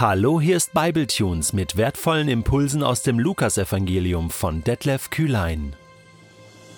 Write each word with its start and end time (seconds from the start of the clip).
Hallo, 0.00 0.40
hier 0.40 0.56
ist 0.56 0.74
Bibletunes 0.74 1.52
mit 1.52 1.76
wertvollen 1.76 2.28
Impulsen 2.28 2.84
aus 2.84 3.02
dem 3.02 3.18
Lukasevangelium 3.18 4.30
von 4.30 4.62
Detlef 4.62 5.10
Kühlein. 5.10 5.74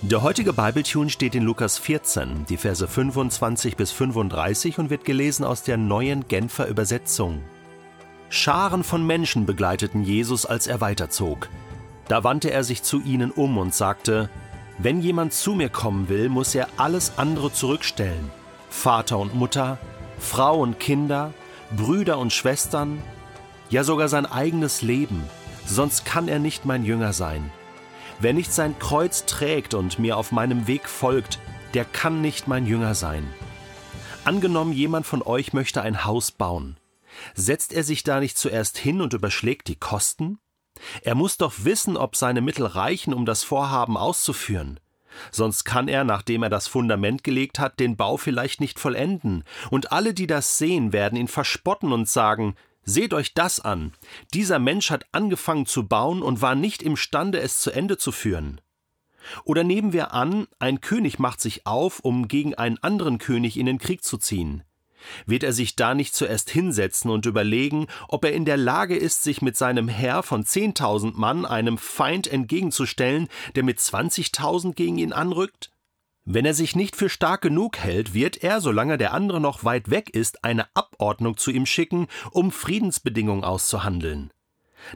Der 0.01 0.23
heutige 0.23 0.55
Bibletune 0.55 1.11
steht 1.11 1.35
in 1.35 1.43
Lukas 1.43 1.77
14, 1.77 2.47
die 2.49 2.57
Verse 2.57 2.89
25 2.89 3.77
bis 3.77 3.93
35 3.93 4.79
und 4.79 4.89
wird 4.89 5.05
gelesen 5.05 5.45
aus 5.45 5.63
der 5.63 5.77
neuen 5.77 6.29
Genfer 6.29 6.67
Übersetzung. 6.67 7.43
Scharen 8.31 8.85
von 8.85 9.07
Menschen 9.07 9.45
begleiteten 9.45 10.03
Jesus, 10.03 10.47
als 10.47 10.67
er 10.67 10.81
weiterzog. 10.81 11.51
Da 12.09 12.25
wandte 12.25 12.51
er 12.51 12.65
sich 12.65 12.83
zu 12.83 13.03
ihnen 13.03 13.33
um 13.33 13.59
und 13.59 13.75
sagte: 13.75 14.31
Wenn 14.79 15.03
jemand 15.03 15.35
zu 15.35 15.53
mir 15.53 15.69
kommen 15.69 16.09
will, 16.09 16.31
muss 16.31 16.55
er 16.55 16.69
alles 16.79 17.19
andere 17.19 17.53
zurückstellen: 17.53 18.31
Vater 18.71 19.19
und 19.19 19.35
Mutter, 19.35 19.77
Frau 20.19 20.61
und 20.61 20.81
Kinder, 20.81 21.35
Brüder 21.77 22.19
und 22.19 22.33
Schwestern, 22.33 23.01
ja 23.69 23.85
sogar 23.85 24.09
sein 24.09 24.27
eigenes 24.27 24.83
Leben, 24.83 25.23
sonst 25.67 26.05
kann 26.05 26.27
er 26.27 26.41
nicht 26.41 26.65
mein 26.65 26.85
Jünger 26.85 27.13
sein. 27.13 27.51
Wer 28.19 28.33
nicht 28.33 28.53
sein 28.53 28.79
Kreuz 28.79 29.25
trägt 29.25 29.75
und 29.75 29.99
mir 29.99 30.17
auf 30.17 30.33
meinem 30.33 30.67
Weg 30.67 30.89
folgt, 30.89 31.39
der 31.75 31.85
kann 31.85 32.21
nicht 32.21 32.49
mein 32.49 32.67
Jünger 32.67 32.95
sein. 32.95 33.27
Angenommen, 34.25 34.73
jemand 34.73 35.07
von 35.07 35.23
euch 35.23 35.53
möchte 35.53 35.81
ein 35.81 36.05
Haus 36.05 36.33
bauen. 36.33 36.77
Setzt 37.35 37.73
er 37.73 37.85
sich 37.85 38.03
da 38.03 38.21
nicht 38.21 38.37
zuerst 38.37 38.77
hin 38.77 39.01
und 39.01 39.15
überschlägt 39.15 39.69
die 39.69 39.77
Kosten? 39.77 40.39
Er 41.03 41.15
muss 41.15 41.37
doch 41.37 41.53
wissen, 41.59 41.97
ob 41.97 42.17
seine 42.17 42.41
Mittel 42.41 42.67
reichen, 42.67 43.15
um 43.15 43.27
das 43.27 43.43
Vorhaben 43.43 43.97
auszuführen. 43.97 44.81
Sonst 45.31 45.65
kann 45.65 45.89
er, 45.89 46.05
nachdem 46.05 46.43
er 46.43 46.51
das 46.51 46.67
Fundament 46.67 47.25
gelegt 47.25 47.59
hat, 47.59 47.81
den 47.81 47.97
Bau 47.97 48.17
vielleicht 48.17 48.61
nicht 48.61 48.79
vollenden, 48.79 49.45
und 49.71 49.93
alle, 49.93 50.15
die 50.15 50.27
das 50.27 50.59
sehen, 50.59 50.93
werden 50.93 51.19
ihn 51.19 51.29
verspotten 51.29 51.93
und 51.93 52.09
sagen 52.09 52.55
Seht 52.83 53.13
euch 53.15 53.35
das 53.35 53.61
an. 53.61 53.93
Dieser 54.33 54.59
Mensch 54.59 54.91
hat 54.91 55.05
angefangen 55.13 55.67
zu 55.67 55.87
bauen 55.87 56.23
und 56.23 56.41
war 56.41 56.55
nicht 56.55 56.83
imstande, 56.83 57.39
es 57.41 57.61
zu 57.61 57.71
Ende 57.71 57.99
zu 57.99 58.11
führen. 58.11 58.61
Oder 59.45 59.65
nehmen 59.65 59.93
wir 59.93 60.15
an, 60.15 60.47
ein 60.59 60.81
König 60.81 61.19
macht 61.19 61.41
sich 61.41 61.67
auf, 61.67 62.01
um 62.01 62.27
gegen 62.27 62.55
einen 62.55 62.79
anderen 62.79 63.19
König 63.19 63.59
in 63.59 63.67
den 63.67 63.79
Krieg 63.79 64.03
zu 64.03 64.17
ziehen. 64.17 64.65
Wird 65.27 65.43
er 65.43 65.53
sich 65.53 65.77
da 65.77 65.95
nicht 65.95 66.15
zuerst 66.15 66.51
hinsetzen 66.51 67.11
und 67.11 67.27
überlegen, 67.27 67.87
ob 68.09 68.25
er 68.25 68.33
in 68.33 68.45
der 68.45 68.57
Lage 68.57 68.97
ist, 68.97 69.23
sich 69.23 69.43
mit 69.43 69.57
seinem 69.57 69.89
Heer 69.89 70.23
von 70.23 70.45
zehntausend 70.45 71.19
Mann 71.19 71.45
einem 71.45 71.79
Feind 71.79 72.27
entgegenzustellen, 72.27 73.29
der 73.55 73.63
mit 73.63 73.81
zwanzigtausend 73.81 74.77
gegen 74.77 74.99
ihn 74.99 75.13
anrückt? 75.13 75.71
Wenn 76.25 76.45
er 76.45 76.55
sich 76.55 76.77
nicht 76.77 76.97
für 76.97 77.09
stark 77.09 77.41
genug 77.41 77.79
hält, 77.79 78.15
wird 78.15 78.45
er, 78.45 78.61
solange 78.61 78.99
der 78.99 79.15
andere 79.15 79.41
noch 79.41 79.65
weit 79.65 79.91
weg 79.91 80.11
ist, 80.11 80.45
eine 80.45 80.67
Abordnung 80.75 81.37
zu 81.37 81.51
ihm 81.51 81.67
schicken, 81.67 82.07
um 82.31 82.53
Friedensbedingungen 82.53 83.43
auszuhandeln. 83.43 84.31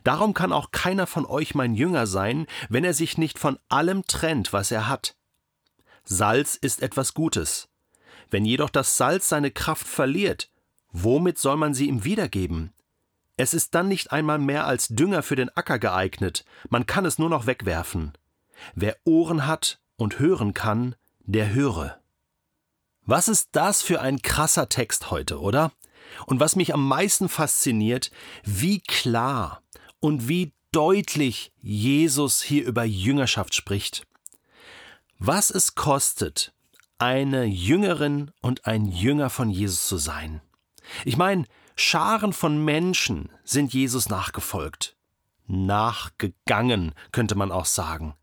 Darum 0.03 0.35
kann 0.35 0.53
auch 0.53 0.71
keiner 0.71 1.07
von 1.07 1.27
euch 1.27 1.55
mein 1.55 1.75
Jünger 1.75 2.07
sein, 2.07 2.47
wenn 2.69 2.85
er 2.85 2.95
sich 2.95 3.19
nicht 3.19 3.39
von 3.39 3.59
allem 3.69 4.07
trennt, 4.07 4.53
was 4.53 4.71
er 4.71 4.89
hat. 4.89 5.17
Salz 6.05 6.57
ist 6.57 6.83
etwas 6.83 7.15
Gutes. 7.15 7.69
Wenn 8.35 8.45
jedoch 8.45 8.71
das 8.71 8.97
Salz 8.97 9.29
seine 9.29 9.53
Kraft 9.53 9.87
verliert, 9.87 10.51
womit 10.91 11.39
soll 11.39 11.57
man 11.57 11.73
sie 11.73 11.87
ihm 11.87 12.03
wiedergeben? 12.03 12.73
Es 13.37 13.55
ist 13.55 13.77
dann 13.77 13.87
nicht 13.87 14.11
einmal 14.11 14.41
mehr 14.41 14.67
als 14.67 14.89
Dünger 14.89 15.23
für 15.23 15.37
den 15.37 15.57
Acker 15.57 15.79
geeignet, 15.79 16.45
man 16.69 16.85
kann 16.85 17.05
es 17.05 17.17
nur 17.17 17.31
noch 17.31 17.47
wegwerfen. 17.47 18.13
Wer 18.75 18.97
Ohren 19.05 19.47
hat 19.47 19.79
und 19.95 20.19
hören 20.19 20.53
kann, 20.53 20.97
der 21.21 21.55
höre. 21.55 22.01
Was 23.07 23.29
ist 23.29 23.51
das 23.53 23.83
für 23.83 24.01
ein 24.01 24.21
krasser 24.21 24.69
Text 24.69 25.13
heute, 25.13 25.39
oder? 25.39 25.71
Und 26.27 26.41
was 26.41 26.57
mich 26.57 26.75
am 26.75 26.89
meisten 26.89 27.29
fasziniert, 27.29 28.11
wie 28.43 28.81
klar 28.81 29.63
und 30.01 30.27
wie 30.27 30.53
deutlich 30.73 31.53
Jesus 31.63 32.43
hier 32.43 32.67
über 32.67 32.83
Jüngerschaft 32.83 33.55
spricht. 33.55 34.09
Was 35.21 35.53
es 35.53 35.77
kostet, 35.77 36.54
eine 36.99 37.45
Jüngerin 37.45 38.31
und 38.41 38.67
ein 38.67 38.87
Jünger 38.87 39.31
von 39.31 39.51
Jesus 39.51 39.87
zu 39.87 39.97
sein. 39.97 40.41
Ich 41.05 41.17
meine, 41.17 41.45
Scharen 41.77 42.33
von 42.33 42.65
Menschen 42.65 43.31
sind 43.43 43.73
Jesus 43.73 44.09
nachgefolgt. 44.09 44.97
Nachgegangen, 45.47 46.95
könnte 47.13 47.35
man 47.35 47.51
auch 47.51 47.67
sagen. 47.67 48.15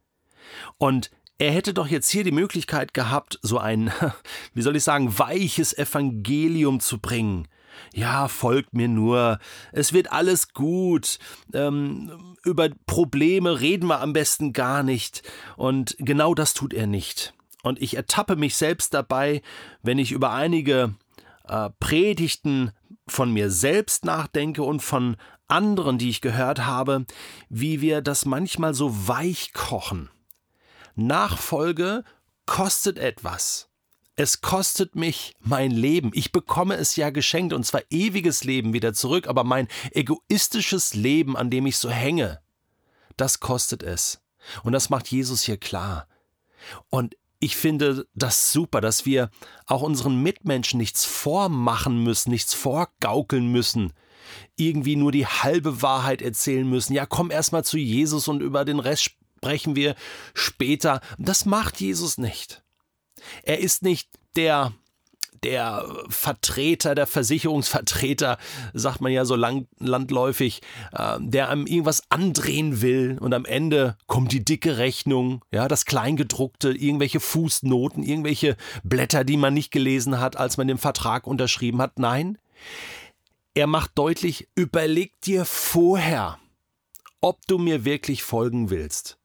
Und 0.78 1.12
er 1.38 1.52
hätte 1.52 1.74
doch 1.74 1.88
jetzt 1.88 2.10
hier 2.10 2.24
die 2.24 2.32
Möglichkeit 2.32 2.94
gehabt, 2.94 3.40
so 3.42 3.58
ein, 3.58 3.92
wie 4.54 4.62
soll 4.62 4.76
ich 4.76 4.84
sagen, 4.84 5.18
weiches 5.18 5.78
Evangelium 5.78 6.80
zu 6.80 7.00
bringen. 7.00 7.48
Ja, 7.94 8.28
folgt 8.28 8.74
mir 8.74 8.88
nur, 8.88 9.40
es 9.72 9.94
wird 9.94 10.12
alles 10.12 10.54
gut, 10.54 11.20
ähm, 11.54 12.36
über 12.44 12.70
Probleme 12.86 13.60
reden 13.60 13.88
wir 13.88 14.02
am 14.02 14.14
besten 14.14 14.54
gar 14.54 14.84
nicht. 14.84 15.24
Und 15.58 15.96
genau 16.00 16.34
das 16.34 16.54
tut 16.54 16.74
er 16.74 16.88
nicht. 16.88 17.34
Und 17.64 17.82
ich 17.82 17.96
ertappe 17.96 18.36
mich 18.36 18.56
selbst 18.56 18.94
dabei, 18.94 19.42
wenn 19.82 20.00
ich 20.00 20.12
über 20.12 20.32
einige 20.32 20.96
äh, 21.48 21.70
Predigten 21.80 22.72
von 23.08 23.32
mir 23.32 23.52
selbst 23.52 24.06
nachdenke 24.06 24.64
und 24.64 24.82
von 24.82 25.18
anderen, 25.48 25.98
die 25.98 26.10
ich 26.10 26.22
gehört 26.22 26.66
habe, 26.66 27.06
wie 27.50 27.82
wir 27.82 28.02
das 28.02 28.26
manchmal 28.26 28.74
so 28.74 29.08
weich 29.08 29.54
kochen. 29.54 30.10
Nachfolge 30.96 32.04
kostet 32.46 32.98
etwas. 32.98 33.70
Es 34.16 34.42
kostet 34.42 34.96
mich 34.96 35.34
mein 35.40 35.72
Leben. 35.72 36.12
Ich 36.14 36.32
bekomme 36.32 36.76
es 36.76 36.96
ja 36.96 37.10
geschenkt 37.10 37.54
und 37.54 37.66
zwar 37.66 37.82
ewiges 37.90 38.44
Leben 38.44 38.74
wieder 38.74 38.94
zurück, 38.94 39.28
aber 39.28 39.44
mein 39.44 39.68
egoistisches 39.92 40.94
Leben, 40.94 41.38
an 41.38 41.50
dem 41.50 41.66
ich 41.66 41.78
so 41.78 41.90
hänge, 41.90 42.40
das 43.18 43.40
kostet 43.40 43.84
es. 43.84 44.22
Und 44.64 44.74
das 44.74 44.90
macht 44.90 45.08
Jesus 45.08 45.44
hier 45.44 45.58
klar. 45.58 46.08
Und 46.90 47.16
ich 47.42 47.58
finde 47.58 48.08
das 48.14 48.54
super, 48.54 48.82
dass 48.82 49.06
wir 49.06 49.32
auch 49.66 49.82
unseren 49.82 50.22
Mitmenschen 50.22 50.78
nichts 50.78 51.06
vormachen 51.06 52.02
müssen, 52.04 52.30
nichts 52.30 52.54
vorgaukeln 52.54 53.52
müssen, 53.52 53.94
irgendwie 54.56 54.96
nur 54.96 55.12
die 55.12 55.26
halbe 55.26 55.82
Wahrheit 55.82 56.22
erzählen 56.22 56.70
müssen. 56.70 56.94
Ja, 56.94 57.08
komm 57.08 57.32
erst 57.32 57.52
mal 57.52 57.64
zu 57.64 57.80
Jesus 57.80 58.28
und 58.28 58.42
über 58.42 58.64
den 58.64 58.80
Rest 58.80 59.04
sprechen 59.04 59.76
wir 59.76 59.96
später. 60.36 61.02
Das 61.18 61.46
macht 61.46 61.82
Jesus 61.82 62.20
nicht. 62.20 62.62
Er 63.42 63.60
ist 63.60 63.82
nicht 63.82 64.08
der 64.36 64.72
der 65.44 65.86
Vertreter, 66.10 66.96
der 66.96 67.08
Versicherungsvertreter, 67.08 68.38
sagt 68.74 69.02
man 69.02 69.12
ja 69.12 69.26
so 69.26 69.36
lang, 69.36 69.68
landläufig, 69.80 70.62
äh, 70.94 71.18
der 71.20 71.50
einem 71.50 71.66
irgendwas 71.66 72.04
andrehen 72.10 72.82
will 72.82 73.18
und 73.20 73.34
am 73.34 73.46
Ende 73.46 73.98
kommt 74.08 74.32
die 74.32 74.46
dicke 74.46 74.78
Rechnung, 74.78 75.44
ja, 75.52 75.68
das 75.68 75.86
Kleingedruckte, 75.86 76.72
irgendwelche 76.72 77.20
Fußnoten, 77.20 78.04
irgendwelche 78.04 78.56
Blätter, 78.84 79.24
die 79.24 79.38
man 79.38 79.54
nicht 79.54 79.72
gelesen 79.72 80.20
hat, 80.20 80.38
als 80.38 80.58
man 80.58 80.68
den 80.68 80.78
Vertrag 80.78 81.28
unterschrieben 81.28 81.82
hat. 81.82 81.98
Nein, 81.98 82.38
er 83.54 83.68
macht 83.68 83.92
deutlich, 83.96 84.48
überleg 84.56 85.20
dir 85.22 85.46
vorher, 85.46 86.38
ob 87.20 87.46
du 87.48 87.58
mir 87.58 87.86
wirklich 87.86 88.24
folgen 88.24 88.70
willst. 88.70 89.21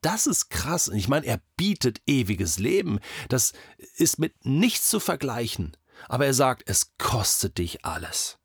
Das 0.00 0.26
ist 0.26 0.48
krass. 0.50 0.88
Ich 0.88 1.08
meine, 1.08 1.26
er 1.26 1.40
bietet 1.56 2.00
ewiges 2.06 2.58
Leben. 2.58 3.00
Das 3.28 3.52
ist 3.96 4.18
mit 4.18 4.44
nichts 4.44 4.88
zu 4.88 5.00
vergleichen. 5.00 5.76
Aber 6.08 6.26
er 6.26 6.34
sagt, 6.34 6.62
es 6.66 6.96
kostet 6.96 7.58
dich 7.58 7.84
alles. 7.84 8.38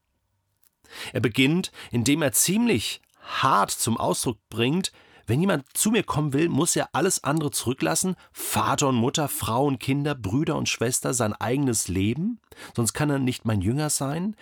Er 1.13 1.21
beginnt, 1.21 1.71
indem 1.91 2.21
er 2.21 2.33
ziemlich 2.33 3.01
hart 3.21 3.71
zum 3.71 3.97
Ausdruck 3.97 4.37
bringt, 4.49 4.91
wenn 5.27 5.39
jemand 5.39 5.65
zu 5.75 5.89
mir 5.89 6.03
kommen 6.03 6.33
will, 6.33 6.49
muss 6.49 6.75
er 6.75 6.89
alles 6.93 7.23
andere 7.23 7.49
zurücklassen, 7.49 8.15
Vater 8.31 8.89
und 8.89 8.95
Mutter, 8.95 9.27
Frau 9.27 9.65
und 9.65 9.79
Kinder, 9.79 10.13
Brüder 10.13 10.55
und 10.55 10.69
Schwester, 10.69 11.15
sein 11.15 11.33
eigenes 11.33 11.87
Leben, 11.87 12.39
sonst 12.75 12.93
kann 12.93 13.09
er 13.09 13.17
nicht 13.17 13.43
mein 13.43 13.61
Jünger 13.61 13.89
sein. 13.89 14.35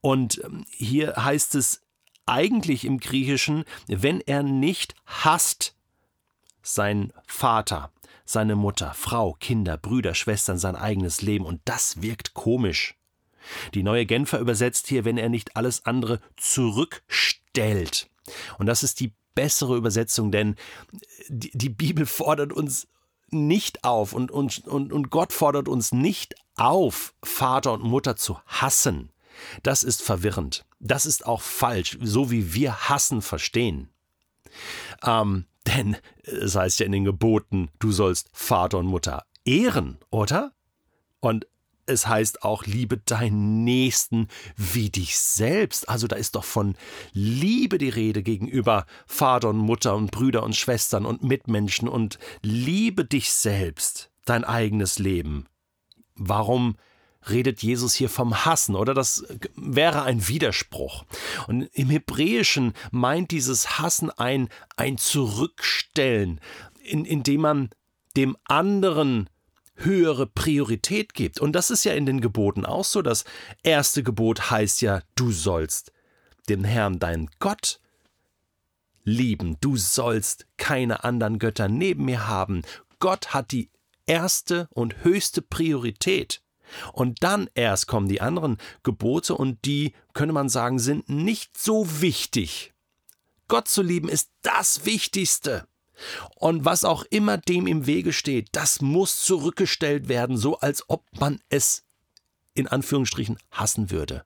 Und 0.00 0.40
ähm, 0.44 0.64
hier 0.70 1.16
heißt 1.16 1.56
es 1.56 1.82
eigentlich 2.26 2.84
im 2.84 3.00
Griechischen, 3.00 3.64
wenn 3.88 4.20
er 4.20 4.44
nicht 4.44 4.94
hasst, 5.06 5.74
sein 6.62 7.12
Vater, 7.26 7.90
seine 8.24 8.56
Mutter, 8.56 8.92
Frau, 8.94 9.34
Kinder, 9.34 9.76
Brüder, 9.78 10.14
Schwestern, 10.14 10.58
sein 10.58 10.76
eigenes 10.76 11.22
Leben, 11.22 11.46
und 11.46 11.60
das 11.64 12.02
wirkt 12.02 12.34
komisch. 12.34 12.96
Die 13.74 13.82
neue 13.82 14.04
Genfer 14.04 14.40
übersetzt 14.40 14.88
hier, 14.88 15.04
wenn 15.04 15.16
er 15.16 15.28
nicht 15.28 15.56
alles 15.56 15.86
andere 15.86 16.20
zurückstellt. 16.36 18.10
Und 18.58 18.66
das 18.66 18.82
ist 18.82 19.00
die 19.00 19.14
bessere 19.34 19.76
Übersetzung, 19.76 20.30
denn 20.30 20.56
die, 21.28 21.56
die 21.56 21.70
Bibel 21.70 22.04
fordert 22.04 22.52
uns 22.52 22.88
nicht 23.30 23.84
auf 23.84 24.12
und, 24.12 24.30
und, 24.30 24.66
und, 24.66 24.92
und 24.92 25.10
Gott 25.10 25.32
fordert 25.32 25.68
uns 25.68 25.92
nicht 25.92 26.34
auf, 26.56 27.14
Vater 27.22 27.72
und 27.72 27.84
Mutter 27.84 28.16
zu 28.16 28.38
hassen. 28.46 29.10
Das 29.62 29.84
ist 29.84 30.02
verwirrend. 30.02 30.64
Das 30.80 31.06
ist 31.06 31.26
auch 31.26 31.40
falsch, 31.40 31.98
so 32.02 32.30
wie 32.30 32.54
wir 32.54 32.88
hassen 32.88 33.22
verstehen. 33.22 33.88
Ähm, 35.04 35.46
denn 35.68 35.96
es 36.22 36.56
heißt 36.56 36.80
ja 36.80 36.86
in 36.86 36.92
den 36.92 37.04
Geboten, 37.04 37.68
du 37.78 37.92
sollst 37.92 38.28
Vater 38.32 38.78
und 38.78 38.86
Mutter 38.86 39.24
ehren, 39.44 39.98
oder? 40.10 40.52
Und 41.20 41.46
es 41.86 42.06
heißt 42.06 42.42
auch, 42.42 42.66
liebe 42.66 42.98
deinen 42.98 43.64
Nächsten 43.64 44.28
wie 44.56 44.90
dich 44.90 45.18
selbst. 45.18 45.88
Also 45.88 46.06
da 46.06 46.16
ist 46.16 46.34
doch 46.34 46.44
von 46.44 46.76
Liebe 47.12 47.78
die 47.78 47.88
Rede 47.88 48.22
gegenüber 48.22 48.84
Vater 49.06 49.48
und 49.48 49.58
Mutter 49.58 49.96
und 49.96 50.10
Brüder 50.10 50.42
und 50.42 50.54
Schwestern 50.54 51.06
und 51.06 51.22
Mitmenschen 51.22 51.88
und 51.88 52.18
liebe 52.42 53.04
dich 53.04 53.32
selbst, 53.32 54.10
dein 54.26 54.44
eigenes 54.44 54.98
Leben. 54.98 55.46
Warum 56.14 56.76
redet 57.28 57.62
Jesus 57.62 57.94
hier 57.94 58.08
vom 58.08 58.44
Hassen, 58.44 58.74
oder? 58.74 58.94
Das 58.94 59.24
wäre 59.56 60.02
ein 60.02 60.28
Widerspruch. 60.28 61.04
Und 61.46 61.62
im 61.72 61.90
Hebräischen 61.90 62.74
meint 62.90 63.30
dieses 63.30 63.78
Hassen 63.78 64.10
ein, 64.10 64.48
ein 64.76 64.98
Zurückstellen, 64.98 66.40
in, 66.82 67.04
indem 67.04 67.40
man 67.42 67.70
dem 68.16 68.36
anderen 68.44 69.28
höhere 69.74 70.26
Priorität 70.26 71.14
gibt. 71.14 71.40
Und 71.40 71.52
das 71.52 71.70
ist 71.70 71.84
ja 71.84 71.92
in 71.92 72.06
den 72.06 72.20
Geboten 72.20 72.66
auch 72.66 72.84
so. 72.84 73.02
Das 73.02 73.24
erste 73.62 74.02
Gebot 74.02 74.50
heißt 74.50 74.82
ja, 74.82 75.02
du 75.14 75.30
sollst 75.30 75.92
den 76.48 76.64
Herrn, 76.64 76.98
dein 76.98 77.30
Gott, 77.38 77.80
lieben. 79.04 79.56
Du 79.60 79.76
sollst 79.76 80.46
keine 80.56 81.04
anderen 81.04 81.38
Götter 81.38 81.68
neben 81.68 82.04
mir 82.06 82.26
haben. 82.26 82.62
Gott 82.98 83.34
hat 83.34 83.52
die 83.52 83.70
erste 84.06 84.68
und 84.70 85.04
höchste 85.04 85.42
Priorität. 85.42 86.42
Und 86.92 87.22
dann 87.22 87.48
erst 87.54 87.86
kommen 87.86 88.08
die 88.08 88.20
anderen 88.20 88.58
Gebote 88.82 89.34
und 89.34 89.64
die, 89.64 89.94
könnte 90.12 90.32
man 90.32 90.48
sagen, 90.48 90.78
sind 90.78 91.08
nicht 91.08 91.56
so 91.56 92.00
wichtig. 92.00 92.72
Gott 93.48 93.68
zu 93.68 93.82
lieben 93.82 94.08
ist 94.08 94.30
das 94.42 94.84
Wichtigste. 94.84 95.66
Und 96.36 96.64
was 96.64 96.84
auch 96.84 97.04
immer 97.10 97.38
dem 97.38 97.66
im 97.66 97.86
Wege 97.86 98.12
steht, 98.12 98.48
das 98.52 98.80
muss 98.80 99.24
zurückgestellt 99.24 100.08
werden, 100.08 100.36
so 100.36 100.58
als 100.58 100.84
ob 100.88 101.04
man 101.18 101.40
es 101.48 101.84
in 102.54 102.68
Anführungsstrichen 102.68 103.38
hassen 103.50 103.90
würde. 103.90 104.24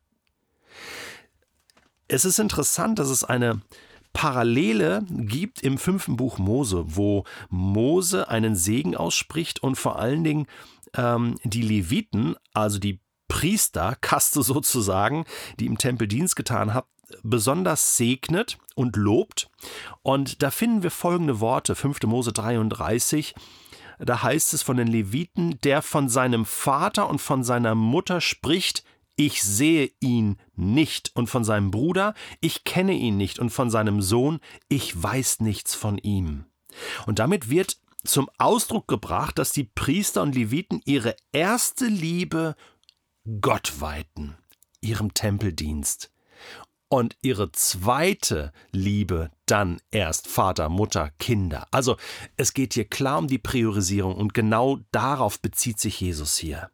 Es 2.09 2.25
ist 2.25 2.39
interessant, 2.39 2.99
dass 2.99 3.09
es 3.09 3.25
eine 3.25 3.63
Parallele 4.13 5.07
gibt 5.09 5.63
im 5.63 5.79
fünften 5.79 6.17
Buch 6.17 6.39
Mose, 6.39 6.85
wo 6.87 7.25
Mose 7.49 8.29
einen 8.29 8.57
Segen 8.57 8.95
ausspricht 8.95 9.63
und 9.63 9.77
vor 9.77 9.99
allen 9.99 10.23
Dingen 10.23 10.47
ähm, 10.97 11.37
die 11.45 11.63
Leviten, 11.63 12.37
also 12.53 12.79
die 12.79 13.01
Priester, 13.29 13.97
Kaste 14.01 14.43
sozusagen, 14.43 15.25
die 15.59 15.67
im 15.67 15.79
Tempel 15.79 16.09
Dienst 16.09 16.37
getan 16.37 16.75
hat, 16.75 16.87
besonders 17.23 17.97
segnet 17.97 18.59
und 18.75 18.97
lobt. 18.97 19.51
Und 20.03 20.43
da 20.43 20.51
finden 20.51 20.83
wir 20.83 20.91
folgende 20.91 21.41
Worte, 21.41 21.75
5. 21.75 22.03
Mose 22.05 22.33
33. 22.33 23.35
Da 23.99 24.23
heißt 24.23 24.55
es 24.55 24.63
von 24.63 24.77
den 24.77 24.89
Leviten, 24.89 25.59
der 25.63 25.83
von 25.83 26.09
seinem 26.09 26.45
Vater 26.45 27.09
und 27.09 27.21
von 27.21 27.45
seiner 27.45 27.75
Mutter 27.75 28.21
spricht, 28.21 28.85
ich 29.15 29.43
sehe 29.43 29.91
ihn 30.01 30.39
nicht, 30.55 31.13
und 31.15 31.29
von 31.29 31.45
seinem 31.45 31.71
Bruder, 31.71 32.15
ich 32.41 32.65
kenne 32.65 32.95
ihn 32.95 33.17
nicht, 33.17 33.39
und 33.39 33.51
von 33.51 33.71
seinem 33.71 34.01
Sohn, 34.01 34.41
ich 34.69 35.01
weiß 35.01 35.41
nichts 35.41 35.75
von 35.75 35.99
ihm. 35.99 36.47
Und 37.07 37.19
damit 37.19 37.51
wird 37.51 37.77
zum 38.05 38.29
Ausdruck 38.39 38.89
gebracht, 38.89 39.39
dass 39.39 39.53
die 39.53 39.65
Priester 39.65 40.23
und 40.23 40.35
Leviten 40.35 40.81
ihre 40.85 41.17
erste 41.33 41.87
Liebe 41.87 42.57
Gott 43.41 43.81
weihten, 43.81 44.37
ihrem 44.81 45.15
Tempeldienst 45.15 46.11
und 46.89 47.17
ihre 47.23 47.53
zweite 47.53 48.53
Liebe 48.71 49.31
dann 49.47 49.81
erst 49.91 50.29
Vater, 50.29 50.69
Mutter, 50.69 51.11
Kinder. 51.19 51.67
Also 51.71 51.97
es 52.37 52.53
geht 52.53 52.75
hier 52.75 52.85
klar 52.85 53.19
um 53.19 53.29
die 53.29 53.39
Priorisierung 53.39 54.17
und 54.17 54.35
genau 54.35 54.81
darauf 54.91 55.41
bezieht 55.41 55.81
sich 55.81 56.01
Jesus 56.01 56.37
hier. 56.37 56.71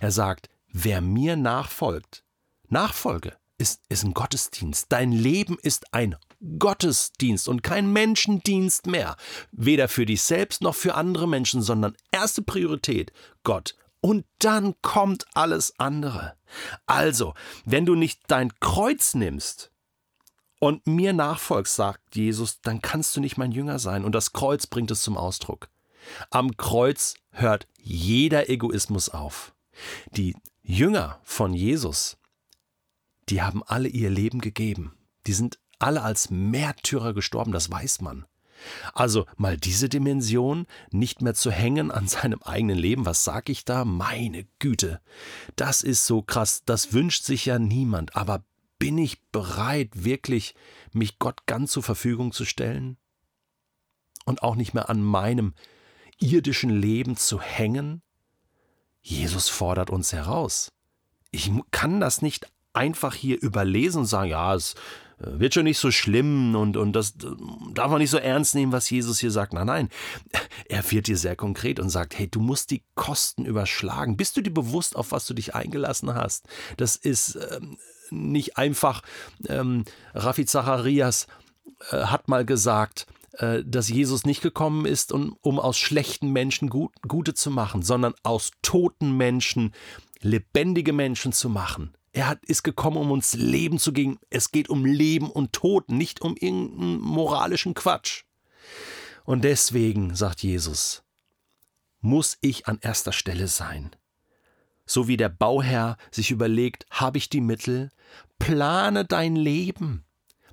Er 0.00 0.10
sagt, 0.10 0.48
wer 0.68 1.00
mir 1.00 1.36
nachfolgt, 1.36 2.24
Nachfolge 2.68 3.36
ist, 3.58 3.82
ist 3.88 4.04
ein 4.04 4.14
Gottesdienst. 4.14 4.86
Dein 4.90 5.12
Leben 5.12 5.58
ist 5.60 5.92
ein 5.92 6.16
Gottesdienst 6.58 7.48
und 7.48 7.62
kein 7.62 7.92
Menschendienst 7.92 8.86
mehr. 8.86 9.16
Weder 9.52 9.88
für 9.88 10.06
dich 10.06 10.22
selbst 10.22 10.62
noch 10.62 10.74
für 10.74 10.94
andere 10.94 11.28
Menschen, 11.28 11.62
sondern 11.62 11.96
erste 12.10 12.42
Priorität 12.42 13.12
Gott. 13.44 13.76
Und 14.00 14.26
dann 14.40 14.74
kommt 14.82 15.26
alles 15.34 15.78
andere. 15.78 16.34
Also, 16.86 17.34
wenn 17.64 17.86
du 17.86 17.94
nicht 17.94 18.22
dein 18.26 18.52
Kreuz 18.58 19.14
nimmst 19.14 19.70
und 20.58 20.86
mir 20.86 21.12
nachfolgst, 21.12 21.76
sagt 21.76 22.16
Jesus, 22.16 22.60
dann 22.60 22.82
kannst 22.82 23.16
du 23.16 23.20
nicht 23.20 23.36
mein 23.36 23.52
Jünger 23.52 23.78
sein. 23.78 24.04
Und 24.04 24.14
das 24.14 24.32
Kreuz 24.32 24.66
bringt 24.66 24.90
es 24.90 25.02
zum 25.02 25.16
Ausdruck. 25.16 25.68
Am 26.30 26.56
Kreuz 26.56 27.14
hört 27.30 27.68
jeder 27.78 28.48
Egoismus 28.48 29.08
auf. 29.08 29.54
Die 30.16 30.36
Jünger 30.62 31.20
von 31.22 31.54
Jesus, 31.54 32.18
die 33.28 33.40
haben 33.40 33.62
alle 33.62 33.88
ihr 33.88 34.10
Leben 34.10 34.40
gegeben. 34.40 34.96
Die 35.26 35.32
sind 35.32 35.58
alle 35.82 36.02
als 36.02 36.30
Märtyrer 36.30 37.12
gestorben, 37.12 37.52
das 37.52 37.70
weiß 37.70 38.00
man. 38.00 38.24
Also 38.94 39.26
mal 39.36 39.56
diese 39.56 39.88
Dimension, 39.88 40.66
nicht 40.90 41.20
mehr 41.20 41.34
zu 41.34 41.50
hängen 41.50 41.90
an 41.90 42.06
seinem 42.06 42.42
eigenen 42.42 42.78
Leben, 42.78 43.06
was 43.06 43.24
sag 43.24 43.48
ich 43.48 43.64
da? 43.64 43.84
Meine 43.84 44.46
Güte, 44.60 45.00
das 45.56 45.82
ist 45.82 46.06
so 46.06 46.22
krass, 46.22 46.62
das 46.64 46.92
wünscht 46.92 47.24
sich 47.24 47.46
ja 47.46 47.58
niemand, 47.58 48.14
aber 48.14 48.44
bin 48.78 48.98
ich 48.98 49.22
bereit, 49.30 49.90
wirklich 49.92 50.54
mich 50.92 51.18
Gott 51.18 51.46
ganz 51.46 51.72
zur 51.72 51.82
Verfügung 51.82 52.32
zu 52.32 52.44
stellen? 52.44 52.96
Und 54.24 54.42
auch 54.42 54.54
nicht 54.54 54.74
mehr 54.74 54.88
an 54.88 55.02
meinem 55.02 55.54
irdischen 56.18 56.70
Leben 56.70 57.16
zu 57.16 57.40
hängen? 57.40 58.02
Jesus 59.00 59.48
fordert 59.48 59.90
uns 59.90 60.12
heraus. 60.12 60.72
Ich 61.32 61.50
kann 61.72 61.98
das 61.98 62.22
nicht 62.22 62.46
einfach 62.72 63.14
hier 63.14 63.40
überlesen 63.40 64.00
und 64.00 64.06
sagen, 64.06 64.30
ja, 64.30 64.54
es 64.54 64.74
wird 65.24 65.54
schon 65.54 65.64
nicht 65.64 65.78
so 65.78 65.90
schlimm 65.90 66.54
und, 66.54 66.76
und 66.76 66.92
das 66.92 67.14
darf 67.72 67.90
man 67.90 67.98
nicht 67.98 68.10
so 68.10 68.18
ernst 68.18 68.54
nehmen, 68.54 68.72
was 68.72 68.90
Jesus 68.90 69.18
hier 69.18 69.30
sagt. 69.30 69.52
Nein, 69.52 69.66
nein, 69.66 69.88
er 70.68 70.90
wird 70.90 71.06
dir 71.06 71.16
sehr 71.16 71.36
konkret 71.36 71.78
und 71.80 71.90
sagt, 71.90 72.18
hey, 72.18 72.28
du 72.28 72.40
musst 72.40 72.70
die 72.70 72.84
Kosten 72.94 73.44
überschlagen. 73.44 74.16
Bist 74.16 74.36
du 74.36 74.40
dir 74.40 74.52
bewusst, 74.52 74.96
auf 74.96 75.12
was 75.12 75.26
du 75.26 75.34
dich 75.34 75.54
eingelassen 75.54 76.14
hast? 76.14 76.46
Das 76.76 76.96
ist 76.96 77.38
ähm, 77.50 77.78
nicht 78.10 78.56
einfach, 78.58 79.02
ähm, 79.48 79.84
Rafi 80.14 80.44
Zacharias 80.44 81.26
äh, 81.90 82.04
hat 82.04 82.28
mal 82.28 82.44
gesagt, 82.44 83.06
äh, 83.38 83.62
dass 83.64 83.88
Jesus 83.88 84.24
nicht 84.24 84.42
gekommen 84.42 84.86
ist, 84.86 85.12
um, 85.12 85.36
um 85.40 85.58
aus 85.58 85.78
schlechten 85.78 86.30
Menschen 86.30 86.68
gut, 86.68 86.92
Gute 87.06 87.34
zu 87.34 87.50
machen, 87.50 87.82
sondern 87.82 88.14
aus 88.22 88.50
toten 88.62 89.16
Menschen 89.16 89.72
lebendige 90.20 90.92
Menschen 90.92 91.32
zu 91.32 91.48
machen. 91.48 91.92
Er 92.12 92.28
hat, 92.28 92.44
ist 92.44 92.62
gekommen, 92.62 92.98
um 92.98 93.10
uns 93.10 93.34
Leben 93.34 93.78
zu 93.78 93.92
geben. 93.92 94.18
Es 94.28 94.52
geht 94.52 94.68
um 94.68 94.84
Leben 94.84 95.30
und 95.30 95.52
Tod, 95.52 95.90
nicht 95.90 96.20
um 96.20 96.36
irgendeinen 96.36 97.00
moralischen 97.00 97.74
Quatsch. 97.74 98.24
Und 99.24 99.44
deswegen, 99.44 100.14
sagt 100.14 100.42
Jesus, 100.42 101.02
muss 102.00 102.36
ich 102.40 102.66
an 102.66 102.78
erster 102.82 103.12
Stelle 103.12 103.48
sein. 103.48 103.96
So 104.84 105.08
wie 105.08 105.16
der 105.16 105.28
Bauherr 105.30 105.96
sich 106.10 106.30
überlegt, 106.30 106.86
habe 106.90 107.16
ich 107.16 107.30
die 107.30 107.40
Mittel? 107.40 107.90
Plane 108.38 109.04
dein 109.04 109.36
Leben. 109.36 110.04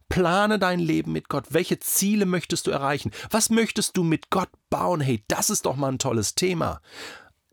Plane 0.07 0.59
dein 0.59 0.79
Leben 0.79 1.11
mit 1.11 1.27
Gott. 1.27 1.47
Welche 1.49 1.79
Ziele 1.79 2.25
möchtest 2.25 2.67
du 2.67 2.71
erreichen? 2.71 3.11
Was 3.31 3.49
möchtest 3.49 3.97
du 3.97 4.03
mit 4.03 4.29
Gott 4.29 4.49
bauen? 4.69 5.01
Hey, 5.01 5.23
das 5.27 5.49
ist 5.49 5.65
doch 5.65 5.75
mal 5.75 5.91
ein 5.91 5.99
tolles 5.99 6.35
Thema. 6.35 6.81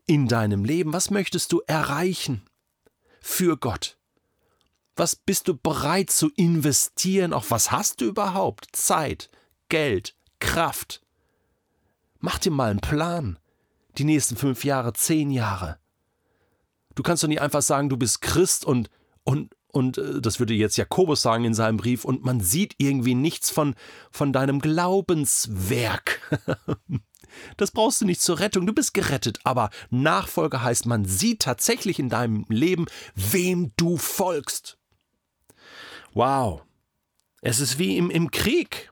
In 0.05 0.27
deinem 0.27 0.63
Leben, 0.63 0.93
was 0.93 1.09
möchtest 1.09 1.51
du 1.51 1.61
erreichen? 1.67 2.43
Für 3.29 3.57
Gott. 3.57 3.97
Was 4.95 5.17
bist 5.17 5.49
du 5.49 5.55
bereit 5.55 6.09
zu 6.09 6.31
investieren? 6.37 7.33
Auch 7.33 7.45
was 7.49 7.71
hast 7.71 7.99
du 7.99 8.05
überhaupt? 8.05 8.69
Zeit, 8.71 9.29
Geld, 9.67 10.15
Kraft. 10.39 11.03
Mach 12.19 12.39
dir 12.39 12.51
mal 12.51 12.71
einen 12.71 12.79
Plan. 12.79 13.37
Die 13.97 14.05
nächsten 14.05 14.37
fünf 14.37 14.63
Jahre, 14.63 14.93
zehn 14.93 15.29
Jahre. 15.29 15.77
Du 16.95 17.03
kannst 17.03 17.21
doch 17.21 17.27
nicht 17.27 17.41
einfach 17.41 17.61
sagen, 17.61 17.89
du 17.89 17.97
bist 17.97 18.21
Christ 18.21 18.63
und, 18.63 18.89
und, 19.25 19.53
und 19.67 19.97
äh, 19.99 20.21
das 20.21 20.39
würde 20.39 20.53
jetzt 20.55 20.77
Jakobus 20.77 21.21
sagen 21.21 21.43
in 21.43 21.53
seinem 21.53 21.77
Brief, 21.77 22.05
und 22.05 22.23
man 22.23 22.39
sieht 22.39 22.75
irgendwie 22.77 23.13
nichts 23.13 23.51
von, 23.51 23.75
von 24.09 24.31
deinem 24.31 24.59
Glaubenswerk. 24.59 26.21
Das 27.57 27.71
brauchst 27.71 28.01
du 28.01 28.05
nicht 28.05 28.21
zur 28.21 28.39
Rettung, 28.39 28.65
du 28.65 28.73
bist 28.73 28.93
gerettet, 28.93 29.39
aber 29.43 29.69
Nachfolge 29.89 30.61
heißt, 30.61 30.85
man 30.85 31.05
sieht 31.05 31.41
tatsächlich 31.41 31.99
in 31.99 32.09
deinem 32.09 32.45
Leben, 32.49 32.85
wem 33.15 33.71
du 33.77 33.97
folgst. 33.97 34.77
Wow. 36.13 36.63
Es 37.41 37.59
ist 37.59 37.79
wie 37.79 37.97
im, 37.97 38.09
im 38.09 38.31
Krieg. 38.31 38.91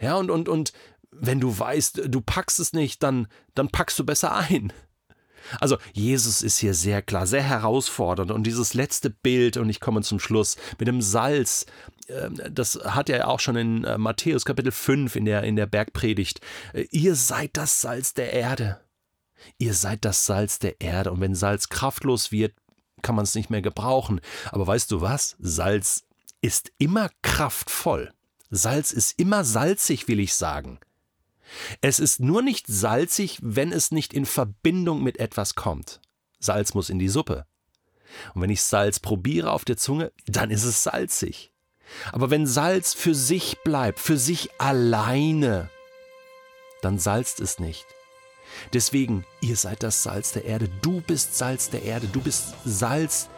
Ja, 0.00 0.16
und, 0.16 0.30
und, 0.30 0.48
und 0.48 0.72
wenn 1.10 1.40
du 1.40 1.58
weißt, 1.58 2.02
du 2.06 2.20
packst 2.20 2.60
es 2.60 2.72
nicht, 2.72 3.02
dann, 3.02 3.26
dann 3.54 3.68
packst 3.68 3.98
du 3.98 4.04
besser 4.04 4.34
ein. 4.34 4.72
Also 5.60 5.78
Jesus 5.92 6.42
ist 6.42 6.58
hier 6.58 6.74
sehr 6.74 7.02
klar, 7.02 7.26
sehr 7.26 7.42
herausfordernd 7.42 8.30
und 8.30 8.44
dieses 8.44 8.74
letzte 8.74 9.10
Bild, 9.10 9.56
und 9.56 9.68
ich 9.68 9.80
komme 9.80 10.02
zum 10.02 10.18
Schluss, 10.18 10.56
mit 10.78 10.88
dem 10.88 11.00
Salz, 11.00 11.66
ähm, 12.08 12.40
das 12.50 12.78
hat 12.84 13.10
er 13.10 13.28
auch 13.28 13.40
schon 13.40 13.56
in 13.56 13.84
äh, 13.84 13.98
Matthäus 13.98 14.44
Kapitel 14.44 14.72
5 14.72 15.16
in 15.16 15.24
der, 15.24 15.42
in 15.42 15.56
der 15.56 15.66
Bergpredigt. 15.66 16.40
Äh, 16.72 16.86
ihr 16.90 17.14
seid 17.14 17.56
das 17.56 17.80
Salz 17.80 18.14
der 18.14 18.32
Erde. 18.32 18.80
Ihr 19.58 19.74
seid 19.74 20.04
das 20.04 20.26
Salz 20.26 20.58
der 20.58 20.80
Erde 20.80 21.12
und 21.12 21.20
wenn 21.20 21.34
Salz 21.34 21.68
kraftlos 21.68 22.32
wird, 22.32 22.54
kann 23.02 23.14
man 23.14 23.24
es 23.24 23.34
nicht 23.34 23.50
mehr 23.50 23.62
gebrauchen. 23.62 24.20
Aber 24.50 24.66
weißt 24.66 24.90
du 24.90 25.00
was? 25.00 25.36
Salz 25.38 26.04
ist 26.40 26.72
immer 26.78 27.10
kraftvoll. 27.22 28.12
Salz 28.50 28.92
ist 28.92 29.18
immer 29.18 29.44
salzig, 29.44 30.08
will 30.08 30.20
ich 30.20 30.34
sagen. 30.34 30.80
Es 31.80 31.98
ist 31.98 32.20
nur 32.20 32.42
nicht 32.42 32.66
salzig, 32.66 33.38
wenn 33.42 33.72
es 33.72 33.90
nicht 33.90 34.12
in 34.12 34.26
Verbindung 34.26 35.02
mit 35.02 35.18
etwas 35.18 35.54
kommt. 35.54 36.00
Salz 36.40 36.74
muss 36.74 36.90
in 36.90 36.98
die 36.98 37.08
Suppe. 37.08 37.46
Und 38.34 38.42
wenn 38.42 38.50
ich 38.50 38.62
Salz 38.62 39.00
probiere 39.00 39.52
auf 39.52 39.64
der 39.64 39.76
Zunge, 39.76 40.12
dann 40.26 40.50
ist 40.50 40.64
es 40.64 40.82
salzig. 40.82 41.52
Aber 42.12 42.30
wenn 42.30 42.46
Salz 42.46 42.94
für 42.94 43.14
sich 43.14 43.58
bleibt, 43.64 43.98
für 43.98 44.18
sich 44.18 44.50
alleine, 44.58 45.70
dann 46.82 46.98
salzt 46.98 47.40
es 47.40 47.58
nicht. 47.58 47.86
Deswegen, 48.72 49.24
ihr 49.40 49.56
seid 49.56 49.82
das 49.82 50.02
Salz 50.02 50.32
der 50.32 50.44
Erde, 50.44 50.68
du 50.82 51.00
bist 51.00 51.36
Salz 51.36 51.70
der 51.70 51.82
Erde, 51.82 52.08
du 52.08 52.20
bist 52.20 52.54
Salz 52.64 53.28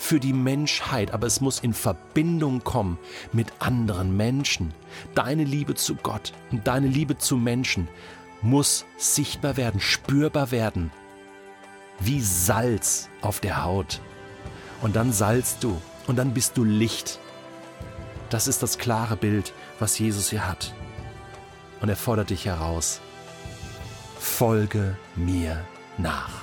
für 0.00 0.18
die 0.18 0.32
Menschheit, 0.32 1.12
aber 1.12 1.26
es 1.26 1.42
muss 1.42 1.60
in 1.60 1.74
Verbindung 1.74 2.64
kommen 2.64 2.98
mit 3.32 3.52
anderen 3.58 4.16
Menschen. 4.16 4.72
Deine 5.14 5.44
Liebe 5.44 5.74
zu 5.74 5.94
Gott 5.94 6.32
und 6.50 6.66
deine 6.66 6.86
Liebe 6.86 7.18
zu 7.18 7.36
Menschen 7.36 7.86
muss 8.40 8.86
sichtbar 8.96 9.58
werden, 9.58 9.78
spürbar 9.78 10.50
werden, 10.52 10.90
wie 12.00 12.22
Salz 12.22 13.10
auf 13.20 13.40
der 13.40 13.62
Haut. 13.62 14.00
Und 14.80 14.96
dann 14.96 15.12
salzt 15.12 15.62
du 15.62 15.80
und 16.06 16.16
dann 16.16 16.32
bist 16.32 16.56
du 16.56 16.64
Licht. 16.64 17.20
Das 18.30 18.48
ist 18.48 18.62
das 18.62 18.78
klare 18.78 19.16
Bild, 19.16 19.52
was 19.78 19.98
Jesus 19.98 20.30
hier 20.30 20.48
hat. 20.48 20.74
Und 21.82 21.90
er 21.90 21.96
fordert 21.96 22.30
dich 22.30 22.46
heraus. 22.46 23.02
Folge 24.18 24.96
mir 25.14 25.62
nach. 25.98 26.42